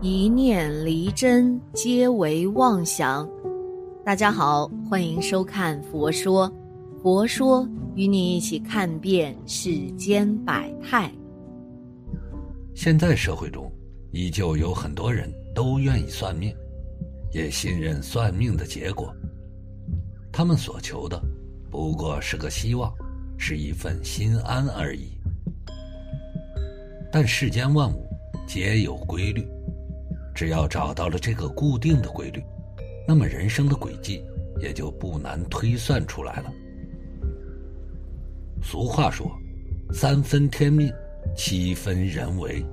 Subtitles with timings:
[0.00, 3.28] 一念离真，皆为妄想。
[4.04, 6.48] 大家好，欢迎收看《佛说》，
[7.02, 11.12] 佛说与你一起看遍世间百态。
[12.76, 13.68] 现在社会中，
[14.12, 16.54] 依旧有很多人都愿意算命，
[17.32, 19.12] 也信任算命的结果。
[20.30, 21.20] 他们所求的，
[21.72, 22.94] 不过是个希望，
[23.36, 25.08] 是一份心安而已。
[27.10, 28.06] 但世间万物
[28.46, 29.44] 皆有规律。
[30.38, 32.40] 只要找到了这个固定的规律，
[33.08, 34.22] 那么人生的轨迹
[34.60, 36.52] 也就不难推算出来了。
[38.62, 39.28] 俗话说
[39.92, 40.92] ：“三分天命，
[41.36, 42.64] 七分人为。”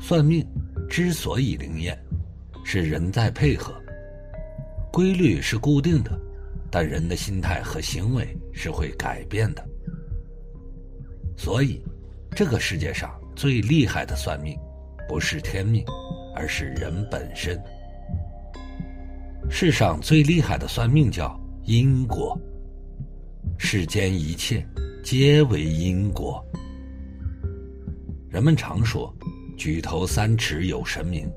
[0.00, 0.42] 算命
[0.88, 2.02] 之所以灵验，
[2.64, 3.74] 是人在配合。
[4.90, 6.18] 规律是固定的，
[6.70, 9.62] 但人的心态和行为是会改变的。
[11.36, 11.82] 所以，
[12.34, 14.58] 这个世界上最厉害的算命。
[15.08, 15.84] 不是天命，
[16.34, 17.60] 而是人本身。
[19.50, 22.38] 世上最厉害的算命叫因果。
[23.58, 24.66] 世间一切
[25.02, 26.44] 皆为因果。
[28.28, 29.14] 人们常说
[29.58, 31.30] “举头三尺有神明”，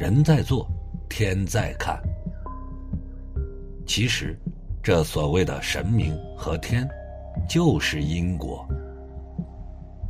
[0.00, 0.66] 人在做，
[1.08, 2.00] 天在看。
[3.86, 4.38] 其实，
[4.82, 6.88] 这所谓的神明和天，
[7.48, 8.66] 就是因果。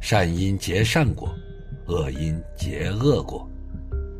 [0.01, 1.35] 善因结善果。
[1.87, 3.47] 恶因结恶果，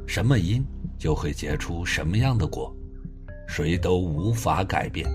[0.07, 0.63] 什么因
[0.99, 2.75] 就会结出什么样的果，
[3.49, 5.09] 谁都无法改变。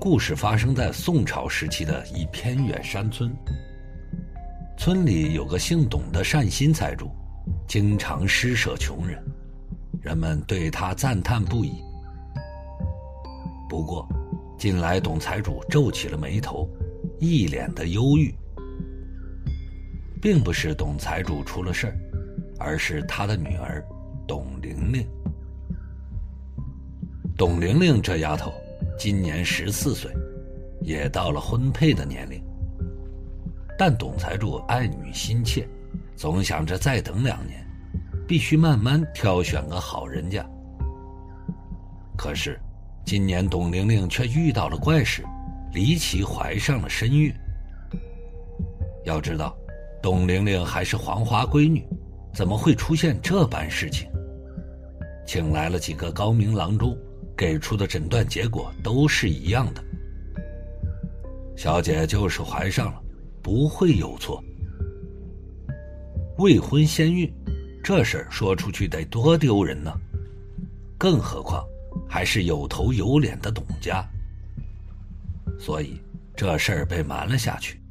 [0.00, 3.30] 故事发生在宋朝时期的一偏远山村，
[4.78, 7.10] 村里有个姓董的善心财主，
[7.68, 9.22] 经常施舍穷人，
[10.00, 11.74] 人们对他赞叹不已。
[13.68, 14.08] 不过，
[14.58, 16.66] 近来董财主皱起了眉头，
[17.20, 18.34] 一脸的忧郁。
[20.22, 21.98] 并不是董财主出了事儿，
[22.56, 23.84] 而是他的女儿
[24.24, 25.04] 董玲玲。
[27.36, 28.54] 董玲玲这丫头
[28.96, 30.12] 今年十四岁，
[30.80, 32.40] 也到了婚配的年龄。
[33.76, 35.68] 但董财主爱女心切，
[36.14, 37.66] 总想着再等两年，
[38.24, 40.48] 必须慢慢挑选个好人家。
[42.16, 42.60] 可是，
[43.04, 45.24] 今年董玲玲却遇到了怪事，
[45.72, 47.34] 离奇怀上了身孕。
[49.04, 49.52] 要知道。
[50.02, 51.86] 董玲玲还是黄花闺女，
[52.34, 54.08] 怎么会出现这般事情？
[55.24, 56.98] 请来了几个高明郎中，
[57.36, 59.82] 给出的诊断结果都是一样的。
[61.56, 63.00] 小姐就是怀上了，
[63.40, 64.42] 不会有错。
[66.38, 67.32] 未婚先孕，
[67.84, 69.92] 这事儿说出去得多丢人呢！
[70.98, 71.64] 更何况
[72.08, 74.04] 还是有头有脸的董家，
[75.58, 76.00] 所以
[76.34, 77.81] 这事儿被瞒了下去。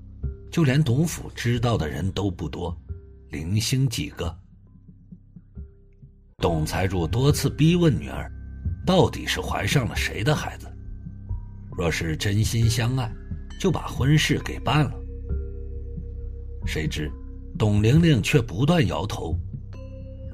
[0.52, 2.78] 就连董府知道的人都不多，
[3.30, 4.38] 零星几个。
[6.38, 8.30] 董财主多次逼问女儿，
[8.86, 10.68] 到底是怀上了谁的孩子？
[11.78, 13.10] 若是真心相爱，
[13.62, 14.94] 就把婚事给办了。
[16.66, 17.10] 谁知
[17.58, 19.40] 董玲玲却不断摇头，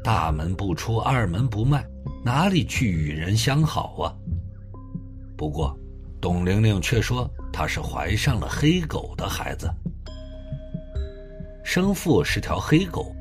[0.03, 1.87] 大门不出二门不迈，
[2.25, 4.15] 哪里去与人相好啊？
[5.37, 5.77] 不过，
[6.19, 9.71] 董玲玲却说她是怀上了黑狗的孩子。
[11.69, 13.13] 生父是条黑狗，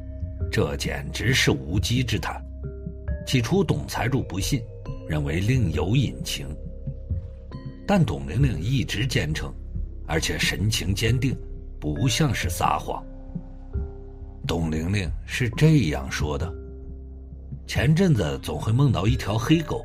[0.53, 2.41] 这简直是无稽之谈。
[3.27, 4.63] 起初，董财主不信，
[5.09, 6.47] 认为另有隐情。
[7.85, 9.53] 但董玲玲一直坚称，
[10.07, 11.37] 而且神情坚定，
[11.81, 13.05] 不像是撒谎。
[14.47, 16.49] 董玲玲是这样说的：
[17.67, 19.85] 前阵子总会梦到一条黑狗，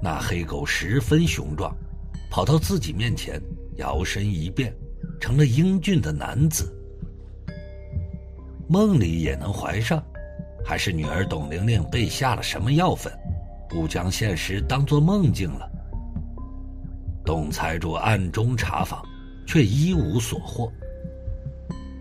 [0.00, 1.76] 那黑狗十分雄壮，
[2.30, 3.42] 跑到自己面前，
[3.78, 4.72] 摇身一变，
[5.20, 6.72] 成了英俊的男子。
[8.68, 10.02] 梦里也能怀上，
[10.62, 13.10] 还是女儿董玲玲被下了什么药粉，
[13.74, 15.66] 误将现实当作梦境了？
[17.24, 19.02] 董财主暗中查访，
[19.46, 20.70] 却一无所获。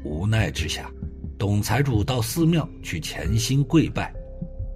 [0.03, 0.91] 无奈之下，
[1.37, 4.13] 董财主到寺庙去虔心跪拜，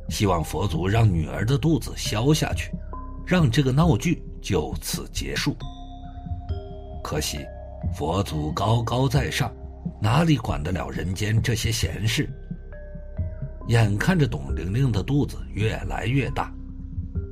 [0.07, 2.71] 希望佛祖让女儿的肚子消下去，
[3.25, 5.53] 让这个闹剧就此结束。
[7.03, 7.39] 可惜，
[7.93, 9.51] 佛祖高高在上。
[10.01, 12.29] 哪里管得了人间这些闲事？
[13.67, 16.51] 眼看着董玲玲的肚子越来越大，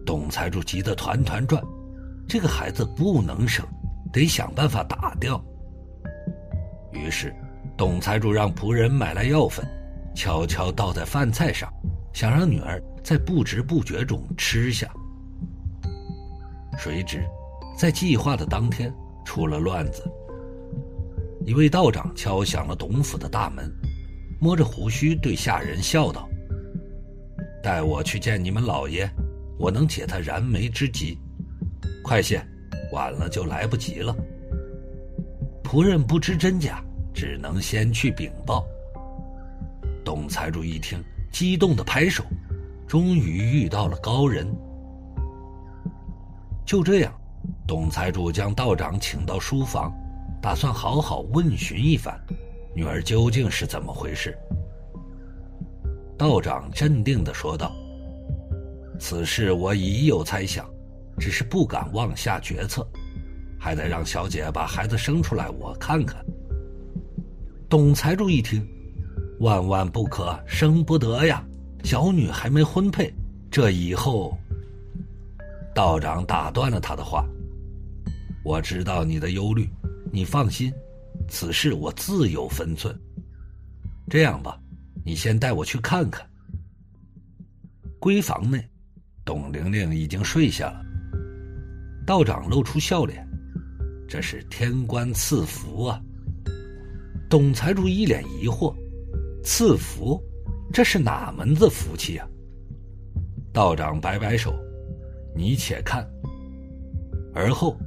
[0.06, 1.62] 董财主急得团团转。
[2.28, 3.66] 这个孩子不能生，
[4.14, 5.44] 得想办法打掉。
[6.94, 7.34] 于是，
[7.76, 9.66] 董财主让仆人买来药粉，
[10.16, 11.68] 悄悄倒在饭菜上，
[12.14, 14.88] 想让女儿在不知不觉中吃下。
[16.78, 17.26] 谁知，
[17.76, 18.94] 在计划的当天
[19.26, 20.04] 出了乱子。
[21.50, 23.74] 一位道长敲响了董府的大门，
[24.40, 26.30] 摸着胡须对下人笑道
[27.64, 29.10] ：“带我去见你们老爷，
[29.58, 31.18] 我能解他燃眉之急。
[32.04, 32.40] 快些，
[32.92, 34.16] 晚了就来不及了。”
[35.66, 36.84] 仆人不知真假，
[37.16, 38.64] 只能先去禀报。
[40.06, 42.24] 董财主一听，激动的拍手，
[42.88, 44.48] 终于遇到了高人。
[46.64, 47.12] 就这样，
[47.68, 49.92] 董财主将道长请到书房，
[50.42, 52.20] 打算好好问询一番。
[52.76, 54.38] 女儿究竟是怎么回事？
[56.18, 57.72] 道长镇定的说道
[59.00, 60.70] ：“此事我已有猜想，
[61.18, 62.88] 只是不敢妄下决策，
[63.60, 66.24] 还得让小姐把孩子生出来，我看看。”
[67.68, 68.66] 董财主一听，
[69.40, 71.44] 万万不可，生不得呀！
[71.84, 73.14] 小女还没婚配，
[73.50, 74.38] 这以后……
[75.74, 77.26] 道长打断了他的话
[78.44, 79.70] ：“我知道你的忧虑，
[80.12, 80.74] 你放心。”
[81.28, 82.98] 此事我自有分寸。
[84.10, 84.60] 这样吧，
[85.06, 86.28] 你先带我去看看。
[88.00, 88.64] 闺房内，
[89.26, 90.86] 董玲玲已经睡下了。
[92.06, 93.28] 道长露出笑脸
[94.08, 96.02] ：“这是天官赐福啊。”
[97.30, 98.74] 董财主一脸疑惑
[99.44, 100.20] ：“赐福？
[100.72, 102.28] 这是哪门子福气啊？”
[103.54, 104.56] 道长摆摆手
[105.36, 106.08] ：“你且看。”
[107.36, 107.78] 而后，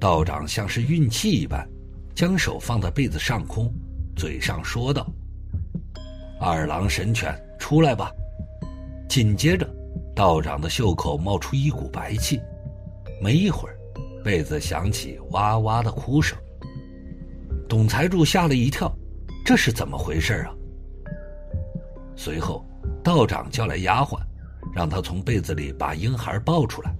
[0.00, 1.64] 道长像是运气一般。
[2.12, 3.72] 将手放在被子上空，
[4.14, 5.10] 嘴上说道
[6.38, 8.10] ：“二郎神犬，出来吧！”
[9.08, 9.66] 紧接着，
[10.14, 12.38] 道长的袖口冒出一股白气，
[13.22, 13.76] 没一会儿，
[14.22, 16.36] 被子响起哇哇的哭声。
[17.66, 18.94] 董财主吓了一跳，
[19.46, 20.52] 这是怎么回事啊？
[22.16, 22.66] 随后，
[23.02, 24.18] 道长叫来丫鬟，
[24.74, 26.94] 让他从被子里把婴孩抱出来。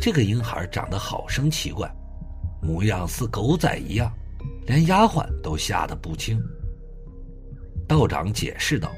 [0.00, 1.90] 这个婴孩长得好生奇怪。
[2.60, 4.12] 模样似狗仔一样，
[4.66, 6.40] 连丫鬟都吓得不轻。
[7.86, 8.92] 道长解释道：“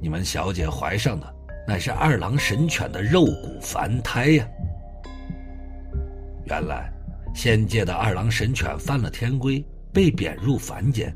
[0.00, 1.34] 你们小姐怀上的
[1.68, 4.48] 乃是二郎神犬的肉骨凡胎呀。
[6.46, 6.90] 原来，
[7.34, 11.14] 仙界的二郎神犬犯了天规，被贬入凡间，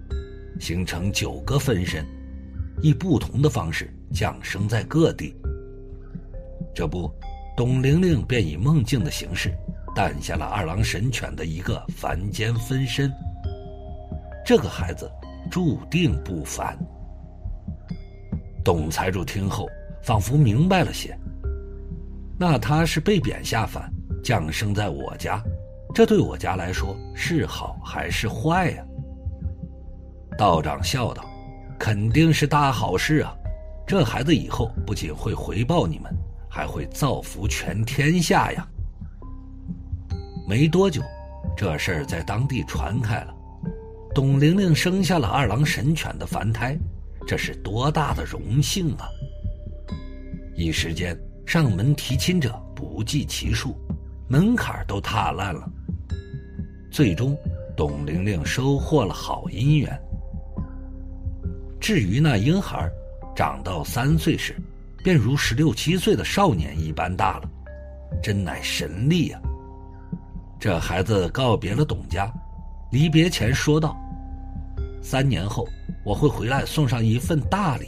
[0.61, 2.05] 形成九个分身，
[2.83, 5.35] 以不同的方式降生在各地。
[6.75, 7.11] 这不，
[7.61, 9.55] 董玲玲便以梦境的形式。”
[9.95, 13.13] 诞下了二郎神犬的一个凡间分身，
[14.47, 15.11] 这个孩子
[15.51, 16.75] 注定不凡。
[18.65, 19.69] 董财主听后，
[20.03, 21.15] 仿佛明白了些。
[22.39, 23.93] 那他是被贬下凡，
[24.25, 25.39] 降生在我家，
[25.95, 28.83] 这对我家来说是好还是坏呀？
[30.39, 31.23] 道长笑道
[31.79, 33.37] ：“肯定是大好事啊！
[33.87, 36.11] 这孩子以后不仅会回报你们，
[36.51, 38.69] 还会造福全天下呀！”
[40.47, 41.01] 没多久，
[41.57, 43.35] 这事儿在当地传开了。
[44.13, 46.77] 董玲玲生下了二郎神犬的凡胎，
[47.25, 49.09] 这是多大的荣幸啊！
[50.57, 51.17] 一时间，
[51.47, 53.77] 上门提亲者不计其数，
[54.29, 55.71] 门槛都踏烂了。
[56.91, 57.39] 最终，
[57.77, 59.97] 董玲玲收获了好姻缘。
[61.81, 62.91] 至于那婴孩，
[63.37, 64.61] 长到三岁时，
[65.03, 67.51] 便如十六七岁的少年一般大了，
[68.23, 69.41] 真乃神力呀！
[70.59, 72.31] 这孩子告别了董家，
[72.93, 73.97] 离别前说道
[75.01, 75.67] ：“三年后
[76.05, 77.87] 我会回来送上一份大礼。”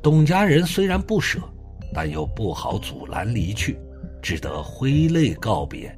[0.00, 1.40] 董家人虽然不舍，
[1.92, 3.78] 但又不好阻拦离去，
[4.20, 5.96] 只得挥泪告别。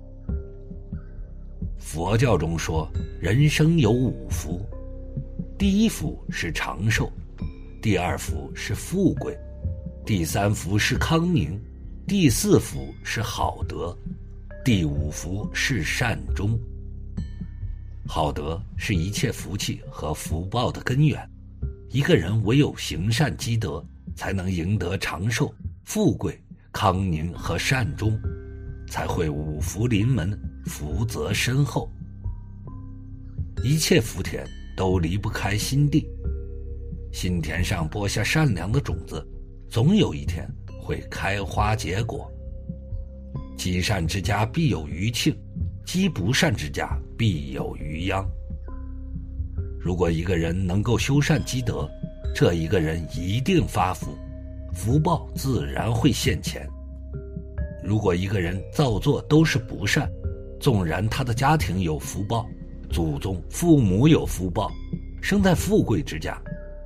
[1.79, 4.61] 佛教中说，人生有五福，
[5.59, 7.11] 第一福是长寿，
[7.83, 9.38] 第二福是富贵，
[10.07, 11.59] 第三福是康宁，
[12.07, 13.97] 第四福是好德。
[14.63, 16.61] 第五福是善终。
[18.07, 21.27] 好德是一切福气和福报的根源。
[21.89, 23.83] 一个人唯有行善积德，
[24.15, 26.39] 才能赢得长寿、富贵、
[26.71, 28.21] 康宁和善终，
[28.91, 31.91] 才会五福临门，福泽深厚。
[33.63, 34.47] 一切福田
[34.77, 36.07] 都离不开心地，
[37.11, 39.27] 心田上播下善良的种子，
[39.75, 40.49] 总有一天
[40.81, 42.31] 会开花结果。
[43.59, 45.37] 积善之家必有余庆，
[45.85, 48.25] 积不善之家必有余殃。
[49.81, 51.90] 如果一个人能够修善积德，
[52.33, 54.16] 这一个人一定发福，
[54.73, 56.64] 福报自然会现前。
[57.83, 60.09] 如果一个人造作都是不善，
[60.61, 62.47] 纵然他的家庭有福报，
[62.93, 64.71] 祖宗父母有福报，
[65.21, 66.40] 生在富贵之家，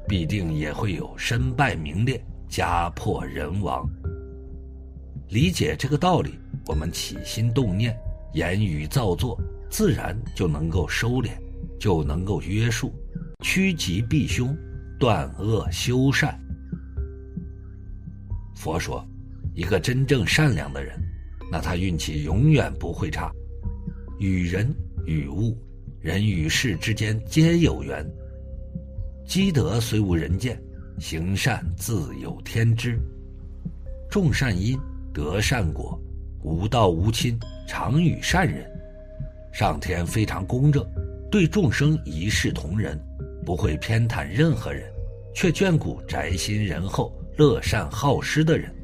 [0.08, 2.18] 必定也会有身败名裂、
[2.48, 3.88] 家破人亡。
[5.28, 6.38] 理解这个道理。
[6.66, 7.98] 我们起心动念、
[8.34, 9.40] 言语造作，
[9.70, 11.30] 自然就能够收敛，
[11.80, 12.92] 就能够约束，
[13.42, 14.54] 趋吉避凶，
[15.00, 16.38] 断恶修善。
[18.54, 19.02] 佛说，
[19.54, 21.00] 一个真正善良的人，
[21.50, 23.32] 那他运气永远不会差。
[24.18, 24.70] 与人
[25.06, 25.56] 与物、
[26.00, 28.06] 人与事之间皆有缘。
[29.24, 30.62] 积德虽无人见，
[30.98, 32.98] 行善自有天知。
[34.10, 34.78] 种善因
[35.12, 36.00] 得善果，
[36.42, 38.70] 无道无亲常与善人。
[39.52, 40.86] 上天非常公正，
[41.30, 42.98] 对众生一视同仁，
[43.44, 44.90] 不会偏袒任何人，
[45.34, 48.74] 却眷顾宅心仁厚、乐善好施的人。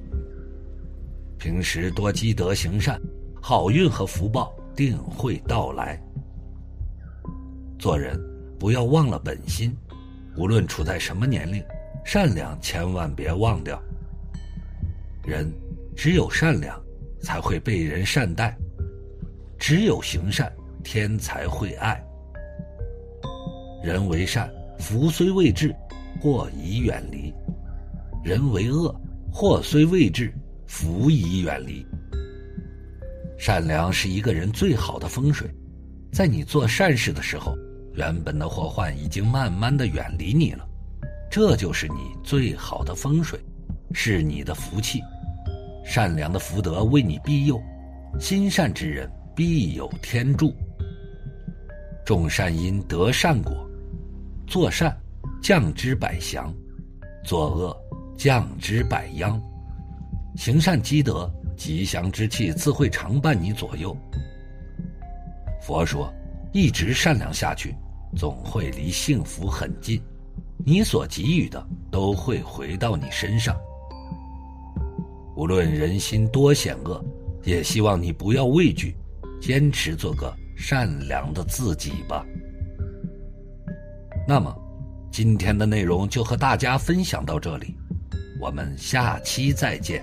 [1.39, 3.01] 平时多积德行善，
[3.41, 4.55] 好运和福报。
[4.77, 6.03] 定会到来。
[7.79, 8.21] 做人
[8.59, 9.73] 不要忘了本心，
[10.37, 11.63] 无论处在什么年龄，
[12.05, 13.83] 善良千万别忘掉。
[15.25, 15.51] 人
[15.97, 16.79] 只有善良，
[17.21, 18.55] 才会被人善待；
[19.59, 22.03] 只有行善，天才会爱。
[23.83, 25.75] 人为善，福虽未至，
[26.21, 27.33] 祸已远离；
[28.23, 28.95] 人为恶，
[29.33, 30.33] 祸虽未至，
[30.67, 31.87] 福已远离。
[33.39, 35.51] 善良是一个人最好的风水，
[36.13, 37.57] 在你做善事的时候，
[37.95, 40.64] 原本的祸患已经慢慢的远离你了，
[41.35, 43.37] 这就是你最好的风水，
[43.93, 45.01] 是你的福气。
[45.85, 47.61] 善良的福德为你庇佑，
[48.21, 50.55] 心善之人必有天助。
[52.07, 53.69] 种善因得善果，
[54.47, 54.97] 做善
[55.43, 56.55] 降之百祥，
[57.25, 57.77] 作恶
[58.17, 59.43] 降之百殃。
[60.37, 61.29] 行善积德。
[61.57, 63.97] 吉祥之气自会常伴你左右。
[65.61, 66.15] 佛说，
[66.53, 67.75] 一直善良下去，
[68.17, 70.01] 总会离幸福很近，
[70.67, 73.55] 你所给予的都会回到你身上。
[75.37, 77.05] 无论人心多险恶，
[77.43, 78.97] 也希望你不要畏惧，
[79.41, 82.25] 坚持做个善良的自己吧。
[84.27, 84.57] 那么，
[85.11, 87.77] 今天的内容就和大家分享到这里，
[88.41, 90.03] 我们下期再见。